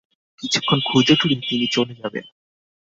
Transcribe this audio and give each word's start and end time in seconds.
কিছুক্ষণ 0.39 0.79
খুঁজেটুজে 0.85 1.37
তিনি 1.49 1.65
চলে 1.67 1.93
যাবেন। 1.95 2.25